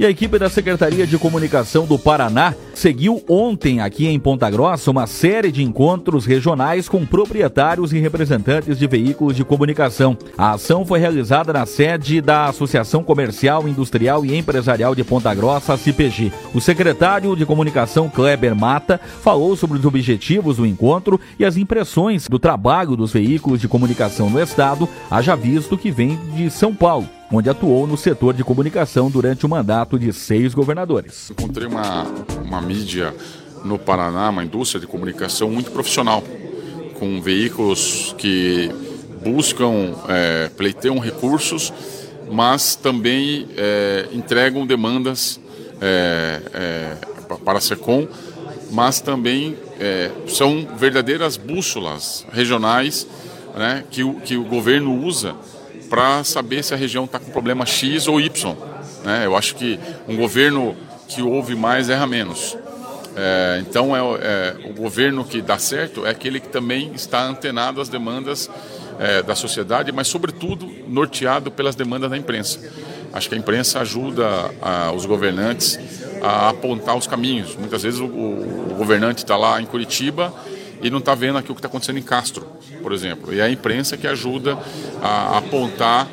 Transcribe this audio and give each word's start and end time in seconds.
E 0.00 0.06
a 0.06 0.08
equipe 0.08 0.38
da 0.38 0.48
Secretaria 0.48 1.06
de 1.06 1.18
Comunicação 1.18 1.84
do 1.84 1.98
Paraná 1.98 2.54
seguiu 2.72 3.22
ontem 3.28 3.82
aqui 3.82 4.06
em 4.06 4.18
Ponta 4.18 4.48
Grossa 4.48 4.90
uma 4.90 5.06
série 5.06 5.52
de 5.52 5.62
encontros 5.62 6.24
regionais 6.24 6.88
com 6.88 7.04
proprietários 7.04 7.92
e 7.92 7.98
representantes 7.98 8.78
de 8.78 8.86
veículos 8.86 9.36
de 9.36 9.44
comunicação. 9.44 10.16
A 10.38 10.52
ação 10.52 10.86
foi 10.86 11.00
realizada 11.00 11.52
na 11.52 11.66
sede 11.66 12.22
da 12.22 12.46
Associação 12.46 13.04
Comercial, 13.04 13.68
Industrial 13.68 14.24
e 14.24 14.34
Empresarial 14.34 14.94
de 14.94 15.04
Ponta 15.04 15.34
Grossa, 15.34 15.76
CPG. 15.76 16.32
O 16.54 16.62
secretário 16.62 17.36
de 17.36 17.44
Comunicação 17.44 18.08
Kleber 18.08 18.56
Mata 18.56 18.98
falou 19.20 19.54
sobre 19.54 19.78
os 19.78 19.84
objetivos 19.84 20.56
do 20.56 20.64
encontro 20.64 21.20
e 21.38 21.44
as 21.44 21.58
impressões 21.58 22.26
do 22.26 22.38
trabalho 22.38 22.96
dos 22.96 23.12
veículos 23.12 23.60
de 23.60 23.68
comunicação 23.68 24.30
no 24.30 24.40
estado, 24.40 24.88
haja 25.10 25.36
visto 25.36 25.76
que 25.76 25.90
vem 25.90 26.18
de 26.34 26.48
São 26.48 26.74
Paulo 26.74 27.06
onde 27.32 27.48
atuou 27.48 27.86
no 27.86 27.96
setor 27.96 28.34
de 28.34 28.42
comunicação 28.42 29.10
durante 29.10 29.46
o 29.46 29.48
mandato 29.48 29.98
de 29.98 30.12
seis 30.12 30.52
governadores. 30.52 31.30
Encontrei 31.30 31.66
uma, 31.68 32.04
uma 32.44 32.60
mídia 32.60 33.14
no 33.64 33.78
Paraná, 33.78 34.30
uma 34.30 34.44
indústria 34.44 34.80
de 34.80 34.86
comunicação 34.86 35.50
muito 35.50 35.70
profissional, 35.70 36.22
com 36.98 37.20
veículos 37.20 38.14
que 38.18 38.70
buscam, 39.22 39.94
é, 40.08 40.50
pleiteiam 40.56 40.98
recursos, 40.98 41.72
mas 42.30 42.74
também 42.74 43.48
é, 43.56 44.08
entregam 44.12 44.66
demandas 44.66 45.40
é, 45.80 46.42
é 46.52 46.96
para 47.44 47.58
a 47.58 47.60
SECOM, 47.60 48.08
mas 48.70 49.00
também 49.00 49.56
é, 49.78 50.10
são 50.26 50.66
verdadeiras 50.76 51.36
bússolas 51.36 52.26
regionais 52.32 53.06
né, 53.56 53.84
que, 53.90 54.02
o, 54.02 54.14
que 54.14 54.36
o 54.36 54.44
governo 54.44 55.04
usa 55.04 55.34
para 55.90 56.22
saber 56.22 56.62
se 56.62 56.72
a 56.72 56.76
região 56.76 57.04
está 57.04 57.18
com 57.18 57.30
problema 57.32 57.66
X 57.66 58.06
ou 58.06 58.20
Y. 58.20 58.56
Né? 59.04 59.26
Eu 59.26 59.36
acho 59.36 59.56
que 59.56 59.78
um 60.08 60.16
governo 60.16 60.76
que 61.08 61.20
ouve 61.20 61.56
mais 61.56 61.90
erra 61.90 62.06
menos. 62.06 62.56
É, 63.16 63.60
então, 63.60 63.94
é, 63.94 63.98
é, 63.98 64.56
o 64.70 64.72
governo 64.72 65.24
que 65.24 65.42
dá 65.42 65.58
certo 65.58 66.06
é 66.06 66.10
aquele 66.10 66.38
que 66.38 66.48
também 66.48 66.92
está 66.94 67.24
antenado 67.24 67.80
às 67.80 67.88
demandas 67.88 68.48
é, 69.00 69.20
da 69.20 69.34
sociedade, 69.34 69.90
mas, 69.90 70.06
sobretudo, 70.06 70.70
norteado 70.86 71.50
pelas 71.50 71.74
demandas 71.74 72.08
da 72.08 72.16
imprensa. 72.16 72.60
Acho 73.12 73.28
que 73.28 73.34
a 73.34 73.38
imprensa 73.38 73.80
ajuda 73.80 74.54
a, 74.62 74.92
os 74.92 75.04
governantes 75.04 75.78
a 76.22 76.50
apontar 76.50 76.96
os 76.96 77.08
caminhos. 77.08 77.56
Muitas 77.56 77.82
vezes 77.82 77.98
o, 77.98 78.04
o 78.04 78.74
governante 78.78 79.18
está 79.18 79.36
lá 79.36 79.60
em 79.60 79.66
Curitiba 79.66 80.32
e 80.82 80.90
não 80.90 80.98
está 80.98 81.14
vendo 81.14 81.38
aquilo 81.38 81.54
que 81.54 81.60
está 81.60 81.68
acontecendo 81.68 81.98
em 81.98 82.02
Castro, 82.02 82.46
por 82.82 82.92
exemplo. 82.92 83.32
E 83.34 83.40
é 83.40 83.42
a 83.42 83.50
imprensa 83.50 83.96
que 83.96 84.06
ajuda 84.06 84.58
a 85.02 85.38
apontar. 85.38 86.08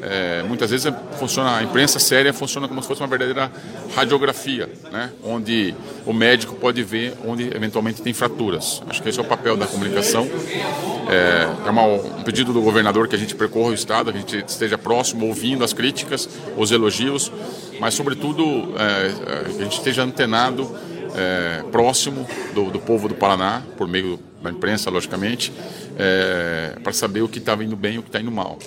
É, 0.00 0.44
muitas 0.44 0.70
vezes 0.70 0.92
funciona 1.18 1.56
a 1.56 1.62
imprensa 1.64 1.98
séria 1.98 2.32
funciona 2.32 2.68
como 2.68 2.80
se 2.80 2.86
fosse 2.86 3.00
uma 3.00 3.08
verdadeira 3.08 3.50
radiografia, 3.96 4.70
né? 4.92 5.10
onde 5.24 5.74
o 6.06 6.12
médico 6.12 6.54
pode 6.54 6.84
ver 6.84 7.14
onde 7.26 7.48
eventualmente 7.48 8.00
tem 8.00 8.14
fraturas. 8.14 8.80
Acho 8.88 9.02
que 9.02 9.08
esse 9.08 9.18
é 9.18 9.22
o 9.22 9.24
papel 9.24 9.56
da 9.56 9.66
comunicação. 9.66 10.28
É, 11.10 11.48
é 11.66 11.70
uma, 11.70 11.82
um 11.82 12.22
pedido 12.22 12.52
do 12.52 12.62
governador 12.62 13.08
que 13.08 13.16
a 13.16 13.18
gente 13.18 13.34
percorra 13.34 13.70
o 13.70 13.74
estado, 13.74 14.12
que 14.12 14.18
a 14.18 14.20
gente 14.20 14.44
esteja 14.46 14.78
próximo, 14.78 15.26
ouvindo 15.26 15.64
as 15.64 15.72
críticas, 15.72 16.28
os 16.56 16.70
elogios, 16.70 17.32
mas 17.80 17.94
sobretudo 17.94 18.44
é, 18.78 19.50
que 19.50 19.62
a 19.62 19.64
gente 19.64 19.78
esteja 19.78 20.04
antenado 20.04 20.78
é, 21.16 21.62
próximo 21.70 22.26
do, 22.54 22.70
do, 22.70 22.78
povo 22.78 23.08
do 23.08 23.14
Paraná, 23.14 23.62
por 23.76 23.88
meio 23.88 24.18
da 24.42 24.50
imprensa, 24.50 24.90
logicamente, 24.90 25.52
é, 25.98 26.76
para 26.82 26.92
saber 26.92 27.22
o 27.22 27.28
que 27.28 27.38
está 27.38 27.54
indo 27.54 27.76
bem 27.76 27.96
e 27.96 27.98
o 27.98 28.02
que 28.02 28.08
está 28.08 28.20
indo 28.20 28.30
mal. 28.30 28.58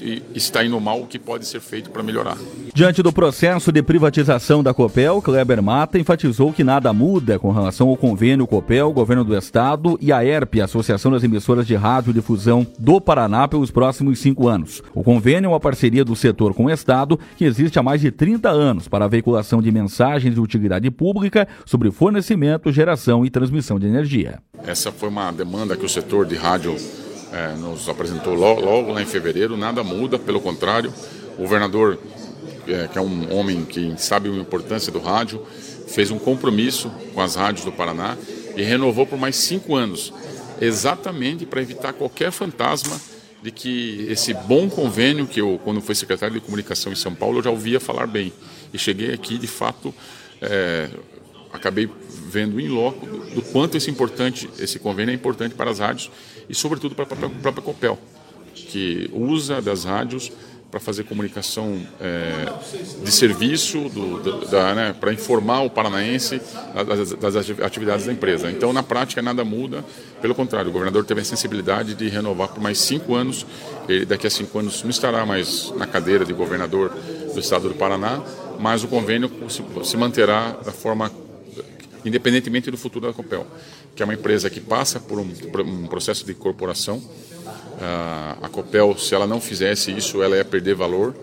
E, 0.00 0.22
e 0.34 0.38
está 0.38 0.64
indo 0.64 0.80
mal, 0.80 1.02
o 1.02 1.06
que 1.06 1.18
pode 1.18 1.46
ser 1.46 1.60
feito 1.60 1.90
para 1.90 2.02
melhorar. 2.02 2.36
Diante 2.74 3.02
do 3.02 3.12
processo 3.12 3.72
de 3.72 3.82
privatização 3.82 4.62
da 4.62 4.72
Copel, 4.72 5.20
Kleber 5.20 5.62
Mata 5.62 5.98
enfatizou 5.98 6.52
que 6.52 6.62
nada 6.62 6.92
muda 6.92 7.38
com 7.38 7.50
relação 7.50 7.88
ao 7.88 7.96
convênio 7.96 8.46
Copel, 8.46 8.92
Governo 8.92 9.24
do 9.24 9.36
Estado 9.36 9.98
e 10.00 10.12
a 10.12 10.24
ERP, 10.24 10.60
Associação 10.60 11.10
das 11.10 11.24
Emissoras 11.24 11.66
de 11.66 11.74
Rádio 11.74 12.10
e 12.10 12.14
Difusão 12.14 12.66
do 12.78 13.00
Paraná, 13.00 13.48
pelos 13.48 13.70
próximos 13.70 14.18
cinco 14.18 14.48
anos. 14.48 14.82
O 14.94 15.02
convênio 15.02 15.48
é 15.48 15.50
uma 15.50 15.60
parceria 15.60 16.04
do 16.04 16.14
setor 16.14 16.54
com 16.54 16.66
o 16.66 16.70
Estado 16.70 17.18
que 17.36 17.44
existe 17.44 17.78
há 17.78 17.82
mais 17.82 18.00
de 18.00 18.10
30 18.10 18.48
anos 18.48 18.88
para 18.88 19.04
a 19.04 19.08
veiculação 19.08 19.60
de 19.60 19.72
mensagens 19.72 20.34
de 20.34 20.40
utilidade 20.40 20.90
pública 20.90 21.48
sobre 21.64 21.90
fornecimento, 21.90 22.72
geração 22.72 23.24
e 23.24 23.30
transmissão 23.30 23.78
de 23.78 23.86
energia. 23.86 24.40
Essa 24.66 24.90
foi 24.90 25.08
uma 25.08 25.30
demanda 25.30 25.76
que 25.76 25.84
o 25.84 25.88
setor 25.88 26.26
de 26.26 26.34
rádio 26.34 26.76
é, 27.32 27.54
nos 27.54 27.88
apresentou 27.88 28.34
logo, 28.34 28.60
logo, 28.60 28.92
lá 28.92 29.00
em 29.00 29.06
fevereiro. 29.06 29.56
Nada 29.56 29.84
muda, 29.84 30.18
pelo 30.18 30.40
contrário. 30.40 30.92
O 31.38 31.42
governador, 31.42 31.98
é, 32.66 32.88
que 32.88 32.98
é 32.98 33.00
um 33.00 33.32
homem 33.32 33.64
que 33.64 33.94
sabe 33.96 34.28
a 34.28 34.32
importância 34.32 34.90
do 34.90 34.98
rádio, 34.98 35.40
fez 35.86 36.10
um 36.10 36.18
compromisso 36.18 36.90
com 37.14 37.20
as 37.20 37.36
rádios 37.36 37.64
do 37.64 37.70
Paraná 37.70 38.16
e 38.56 38.62
renovou 38.62 39.06
por 39.06 39.18
mais 39.18 39.36
cinco 39.36 39.76
anos, 39.76 40.12
exatamente 40.60 41.46
para 41.46 41.62
evitar 41.62 41.92
qualquer 41.92 42.32
fantasma 42.32 43.00
de 43.42 43.52
que 43.52 44.06
esse 44.08 44.34
bom 44.34 44.68
convênio 44.68 45.28
que 45.28 45.40
eu, 45.40 45.60
quando 45.62 45.80
fui 45.80 45.94
secretário 45.94 46.34
de 46.34 46.40
comunicação 46.40 46.90
em 46.90 46.96
São 46.96 47.14
Paulo, 47.14 47.38
eu 47.38 47.42
já 47.44 47.50
ouvia 47.50 47.78
falar 47.78 48.06
bem. 48.08 48.32
E 48.72 48.78
cheguei 48.78 49.12
aqui, 49.12 49.38
de 49.38 49.46
fato, 49.46 49.94
é, 50.40 50.88
acabei 51.56 51.88
vendo 52.28 52.60
em 52.60 52.68
loco 52.68 53.06
do 53.06 53.42
quanto 53.42 53.76
esse 53.76 53.90
importante, 53.90 54.48
esse 54.58 54.78
convênio 54.78 55.12
é 55.12 55.14
importante 55.14 55.54
para 55.54 55.70
as 55.70 55.78
rádios 55.78 56.10
e 56.48 56.54
sobretudo 56.54 56.94
para 56.94 57.04
a 57.04 57.30
própria 57.30 57.62
Copel, 57.62 57.98
que 58.54 59.10
usa 59.12 59.60
das 59.60 59.84
rádios 59.84 60.32
para 60.70 60.80
fazer 60.80 61.04
comunicação 61.04 61.80
é, 62.00 62.52
de 63.02 63.12
serviço, 63.12 63.78
né, 64.74 64.94
para 64.98 65.12
informar 65.12 65.62
o 65.62 65.70
paranaense 65.70 66.40
das, 66.86 67.12
das, 67.12 67.50
atividades 67.60 68.06
da 68.06 68.12
empresa. 68.12 68.50
Então, 68.50 68.72
na 68.72 68.82
prática, 68.82 69.22
nada 69.22 69.44
muda. 69.44 69.84
Pelo 70.20 70.34
contrário, 70.34 70.68
o 70.68 70.72
governador 70.72 71.04
teve 71.04 71.20
a 71.20 71.24
sensibilidade 71.24 71.94
de 71.94 72.08
renovar 72.08 72.48
por 72.48 72.60
mais 72.60 72.78
cinco 72.78 73.14
anos. 73.14 73.46
Ele, 73.88 74.04
daqui 74.04 74.26
a 74.26 74.30
cinco 74.30 74.58
anos, 74.58 74.82
não 74.82 74.90
estará 74.90 75.24
mais 75.24 75.72
na 75.76 75.86
cadeira 75.86 76.24
de 76.24 76.32
governador 76.32 76.90
do 77.32 77.38
estado 77.40 77.68
do 77.68 77.74
Paraná, 77.74 78.20
mas 78.58 78.82
o 78.82 78.88
convênio 78.88 79.30
se, 79.48 79.62
se 79.84 79.96
manterá 79.96 80.56
da 80.64 80.72
forma 80.72 81.10
independentemente 82.06 82.70
do 82.70 82.78
futuro 82.78 83.08
da 83.08 83.12
Copel, 83.12 83.46
que 83.94 84.02
é 84.02 84.04
uma 84.04 84.14
empresa 84.14 84.48
que 84.48 84.60
passa 84.60 85.00
por 85.00 85.18
um, 85.18 85.28
por 85.28 85.60
um 85.60 85.86
processo 85.86 86.24
de 86.24 86.34
corporação. 86.34 86.98
Uh, 86.98 88.44
a 88.44 88.48
Copel, 88.48 88.96
se 88.96 89.14
ela 89.14 89.26
não 89.26 89.40
fizesse 89.40 89.90
isso, 89.90 90.22
ela 90.22 90.36
ia 90.36 90.44
perder 90.44 90.74
valor. 90.74 91.14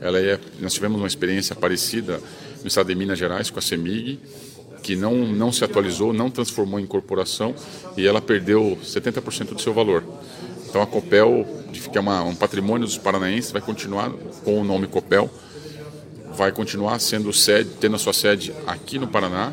Ela 0.00 0.20
ia, 0.20 0.40
nós 0.60 0.74
tivemos 0.74 1.00
uma 1.00 1.06
experiência 1.06 1.54
parecida 1.54 2.20
no 2.60 2.66
estado 2.66 2.88
de 2.88 2.94
Minas 2.94 3.18
Gerais 3.18 3.50
com 3.50 3.58
a 3.60 3.62
CEMIG, 3.62 4.18
que 4.82 4.96
não, 4.96 5.14
não 5.14 5.52
se 5.52 5.64
atualizou, 5.64 6.12
não 6.12 6.28
transformou 6.28 6.80
em 6.80 6.86
corporação 6.86 7.54
e 7.96 8.04
ela 8.04 8.20
perdeu 8.20 8.76
70% 8.82 9.54
do 9.54 9.62
seu 9.62 9.72
valor. 9.72 10.02
Então 10.68 10.82
a 10.82 10.86
Copel, 10.86 11.46
que 11.72 11.96
é 11.96 12.00
uma, 12.00 12.22
um 12.24 12.34
patrimônio 12.34 12.86
dos 12.86 12.98
paranaenses, 12.98 13.52
vai 13.52 13.62
continuar 13.62 14.10
com 14.44 14.60
o 14.60 14.64
nome 14.64 14.88
Copel, 14.88 15.30
vai 16.34 16.50
continuar 16.50 16.98
sendo 16.98 17.32
sede, 17.32 17.70
tendo 17.78 17.94
a 17.94 17.98
sua 17.98 18.12
sede 18.12 18.52
aqui 18.66 18.98
no 18.98 19.06
Paraná 19.06 19.52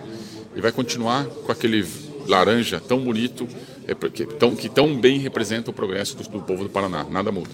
e 0.59 0.61
vai 0.61 0.73
continuar 0.73 1.25
com 1.25 1.51
aquele 1.53 1.87
laranja 2.27 2.81
tão 2.81 2.99
bonito, 2.99 3.47
é, 3.87 3.93
tão, 4.37 4.53
que 4.53 4.67
tão 4.67 4.99
bem 4.99 5.17
representa 5.17 5.71
o 5.71 5.73
progresso 5.73 6.17
do, 6.17 6.23
do 6.23 6.41
povo 6.41 6.63
do 6.63 6.69
Paraná. 6.69 7.05
Nada 7.05 7.31
muda. 7.31 7.51